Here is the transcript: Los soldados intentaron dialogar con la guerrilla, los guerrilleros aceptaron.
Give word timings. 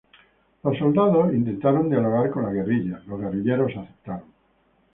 Los 0.63 0.79
soldados 0.79 1.31
intentaron 1.31 1.87
dialogar 1.87 2.31
con 2.31 2.45
la 2.47 2.51
guerrilla, 2.51 3.03
los 3.05 3.19
guerrilleros 3.21 3.71
aceptaron. 3.77 4.25